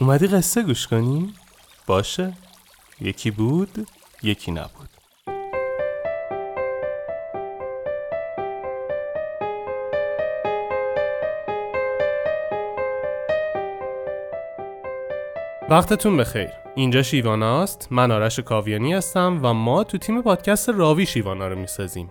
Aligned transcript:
اومدی 0.00 0.26
قصه 0.26 0.62
گوش 0.62 0.86
کنی؟ 0.86 1.34
باشه. 1.86 2.32
یکی 3.00 3.30
بود 3.30 3.88
یکی 4.22 4.52
نبود. 4.52 4.88
وقتتون 15.68 16.16
بخیر. 16.16 16.48
اینجا 16.74 17.02
شیواناست 17.02 17.88
من 17.90 18.10
آرش 18.10 18.40
کاویانی 18.40 18.92
هستم 18.92 19.40
و 19.42 19.54
ما 19.54 19.84
تو 19.84 19.98
تیم 19.98 20.22
پادکست 20.22 20.68
راوی 20.68 21.06
شیوانا 21.06 21.48
رو 21.48 21.58
می‌سازیم. 21.58 22.10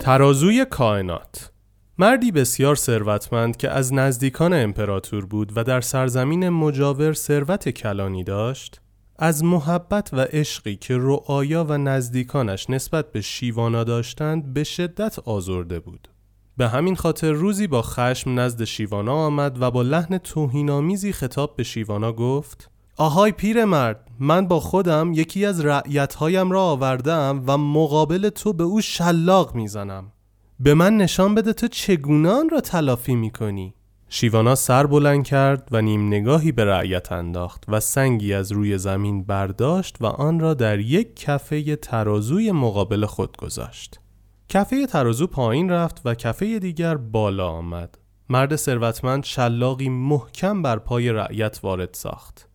ترازوی 0.00 0.64
کائنات. 0.64 1.52
مردی 1.98 2.32
بسیار 2.32 2.74
ثروتمند 2.74 3.56
که 3.56 3.70
از 3.70 3.94
نزدیکان 3.94 4.52
امپراتور 4.52 5.26
بود 5.26 5.52
و 5.56 5.64
در 5.64 5.80
سرزمین 5.80 6.48
مجاور 6.48 7.12
ثروت 7.12 7.68
کلانی 7.68 8.24
داشت 8.24 8.80
از 9.18 9.44
محبت 9.44 10.10
و 10.12 10.20
عشقی 10.20 10.76
که 10.76 10.98
رعایا 10.98 11.64
و 11.68 11.78
نزدیکانش 11.78 12.70
نسبت 12.70 13.12
به 13.12 13.20
شیوانا 13.20 13.84
داشتند 13.84 14.54
به 14.54 14.64
شدت 14.64 15.18
آزرده 15.18 15.80
بود. 15.80 16.08
به 16.56 16.68
همین 16.68 16.96
خاطر 16.96 17.32
روزی 17.32 17.66
با 17.66 17.82
خشم 17.82 18.40
نزد 18.40 18.64
شیوانا 18.64 19.14
آمد 19.14 19.62
و 19.62 19.70
با 19.70 19.82
لحن 19.82 20.18
توهینآمیزی 20.18 21.12
خطاب 21.12 21.56
به 21.56 21.62
شیوانا 21.62 22.12
گفت 22.12 22.70
آهای 22.96 23.32
پیرمرد 23.32 24.08
من 24.20 24.48
با 24.48 24.60
خودم 24.60 25.12
یکی 25.12 25.46
از 25.46 25.64
رعیتهایم 25.64 26.50
را 26.50 26.62
آوردم 26.62 27.42
و 27.46 27.58
مقابل 27.58 28.28
تو 28.28 28.52
به 28.52 28.64
او 28.64 28.80
شلاق 28.80 29.54
می‌زنم. 29.54 30.12
به 30.60 30.74
من 30.74 30.96
نشان 30.96 31.34
بده 31.34 31.52
تو 31.52 31.68
چگونه 31.68 32.30
آن 32.30 32.48
را 32.48 32.60
تلافی 32.60 33.14
می‌کنی. 33.14 33.74
شیوانا 34.08 34.54
سر 34.54 34.86
بلند 34.86 35.24
کرد 35.24 35.68
و 35.70 35.82
نیم 35.82 36.06
نگاهی 36.06 36.52
به 36.52 36.64
رعیت 36.64 37.12
انداخت 37.12 37.64
و 37.68 37.80
سنگی 37.80 38.34
از 38.34 38.52
روی 38.52 38.78
زمین 38.78 39.24
برداشت 39.24 39.96
و 40.00 40.06
آن 40.06 40.40
را 40.40 40.54
در 40.54 40.78
یک 40.78 41.16
کفه 41.16 41.76
ترازوی 41.76 42.52
مقابل 42.52 43.06
خود 43.06 43.36
گذاشت. 43.36 44.00
کفه 44.48 44.86
ترازو 44.86 45.26
پایین 45.26 45.70
رفت 45.70 46.00
و 46.04 46.14
کفه 46.14 46.58
دیگر 46.58 46.96
بالا 46.96 47.48
آمد. 47.48 47.98
مرد 48.28 48.56
ثروتمند 48.56 49.24
شلاقی 49.24 49.88
محکم 49.88 50.62
بر 50.62 50.78
پای 50.78 51.12
رعیت 51.12 51.60
وارد 51.62 51.90
ساخت. 51.92 52.48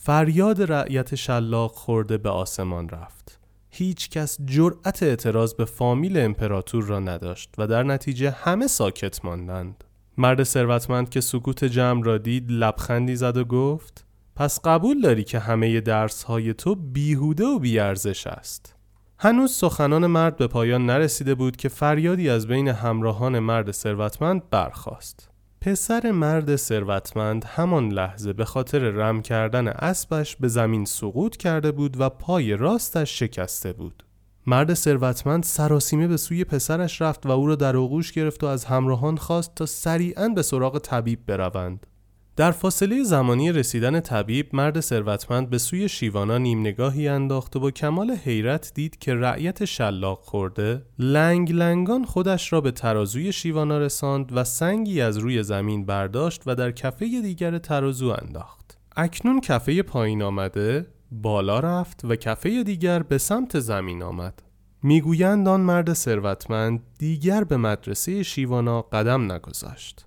فریاد 0.00 0.72
رعیت 0.72 1.14
شلاق 1.14 1.70
خورده 1.70 2.18
به 2.18 2.30
آسمان 2.30 2.88
رفت. 2.88 3.40
هیچ 3.70 4.10
کس 4.10 4.38
جرأت 4.44 5.02
اعتراض 5.02 5.54
به 5.54 5.64
فامیل 5.64 6.18
امپراتور 6.18 6.84
را 6.84 7.00
نداشت 7.00 7.54
و 7.58 7.66
در 7.66 7.82
نتیجه 7.82 8.30
همه 8.30 8.66
ساکت 8.66 9.24
ماندند. 9.24 9.84
مرد 10.18 10.42
ثروتمند 10.42 11.10
که 11.10 11.20
سکوت 11.20 11.64
جمع 11.64 12.04
را 12.04 12.18
دید 12.18 12.50
لبخندی 12.50 13.16
زد 13.16 13.36
و 13.36 13.44
گفت 13.44 14.04
پس 14.36 14.60
قبول 14.64 15.00
داری 15.00 15.24
که 15.24 15.38
همه 15.38 15.80
درس 15.80 16.22
های 16.22 16.54
تو 16.54 16.74
بیهوده 16.74 17.44
و 17.44 17.58
بیارزش 17.58 18.26
است. 18.26 18.74
هنوز 19.18 19.52
سخنان 19.52 20.06
مرد 20.06 20.36
به 20.36 20.46
پایان 20.46 20.86
نرسیده 20.86 21.34
بود 21.34 21.56
که 21.56 21.68
فریادی 21.68 22.28
از 22.28 22.46
بین 22.46 22.68
همراهان 22.68 23.38
مرد 23.38 23.70
ثروتمند 23.70 24.50
برخاست. 24.50 25.30
پسر 25.60 26.10
مرد 26.10 26.56
ثروتمند 26.56 27.44
همان 27.44 27.88
لحظه 27.88 28.32
به 28.32 28.44
خاطر 28.44 28.78
رم 28.78 29.22
کردن 29.22 29.68
اسبش 29.68 30.36
به 30.36 30.48
زمین 30.48 30.84
سقوط 30.84 31.36
کرده 31.36 31.72
بود 31.72 32.00
و 32.00 32.08
پای 32.08 32.56
راستش 32.56 33.18
شکسته 33.18 33.72
بود. 33.72 34.04
مرد 34.46 34.74
ثروتمند 34.74 35.42
سراسیمه 35.44 36.06
به 36.06 36.16
سوی 36.16 36.44
پسرش 36.44 37.02
رفت 37.02 37.26
و 37.26 37.30
او 37.30 37.46
را 37.46 37.54
در 37.54 37.76
آغوش 37.76 38.12
گرفت 38.12 38.44
و 38.44 38.46
از 38.46 38.64
همراهان 38.64 39.16
خواست 39.16 39.54
تا 39.54 39.66
سریعا 39.66 40.28
به 40.28 40.42
سراغ 40.42 40.78
طبیب 40.78 41.26
بروند. 41.26 41.86
در 42.38 42.50
فاصله 42.50 43.02
زمانی 43.02 43.52
رسیدن 43.52 44.00
طبیب 44.00 44.46
مرد 44.52 44.80
ثروتمند 44.80 45.50
به 45.50 45.58
سوی 45.58 45.88
شیوانا 45.88 46.38
نیم 46.38 46.60
نگاهی 46.60 47.08
انداخت 47.08 47.56
و 47.56 47.60
با 47.60 47.70
کمال 47.70 48.10
حیرت 48.10 48.72
دید 48.74 48.98
که 48.98 49.14
رعیت 49.14 49.64
شلاق 49.64 50.18
خورده 50.18 50.82
لنگ 50.98 51.52
لنگان 51.52 52.04
خودش 52.04 52.52
را 52.52 52.60
به 52.60 52.70
ترازوی 52.70 53.32
شیوانا 53.32 53.78
رساند 53.78 54.32
و 54.36 54.44
سنگی 54.44 55.00
از 55.00 55.18
روی 55.18 55.42
زمین 55.42 55.86
برداشت 55.86 56.42
و 56.46 56.54
در 56.54 56.70
کفه 56.70 57.06
دیگر 57.06 57.58
ترازو 57.58 58.16
انداخت. 58.22 58.78
اکنون 58.96 59.40
کفه 59.40 59.82
پایین 59.82 60.22
آمده 60.22 60.86
بالا 61.10 61.60
رفت 61.60 62.04
و 62.04 62.16
کفه 62.16 62.62
دیگر 62.62 63.02
به 63.02 63.18
سمت 63.18 63.58
زمین 63.58 64.02
آمد. 64.02 64.42
می‌گویند 64.82 65.48
آن 65.48 65.60
مرد 65.60 65.92
ثروتمند 65.92 66.82
دیگر 66.98 67.44
به 67.44 67.56
مدرسه 67.56 68.22
شیوانا 68.22 68.82
قدم 68.82 69.32
نگذاشت. 69.32 70.06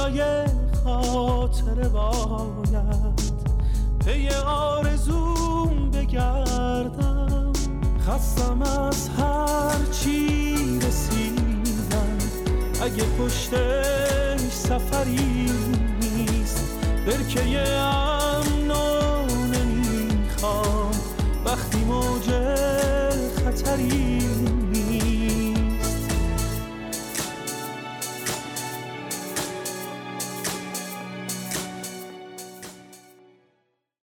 کجای 0.00 0.44
خاطر 0.84 1.88
باید 1.88 3.20
پی 4.06 4.28
آرزوم 4.46 5.90
بگردم. 5.90 7.52
خستم 8.08 8.62
از 8.62 9.08
هر 9.08 9.92
چی 9.92 10.54
رسیدم. 10.78 12.18
اگه 12.82 13.04
پشتش 13.04 14.50
سفری 14.50 15.50
نیست 16.00 16.76
برکه 17.06 17.68